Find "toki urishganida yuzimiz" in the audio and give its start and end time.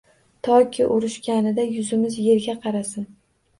0.45-2.19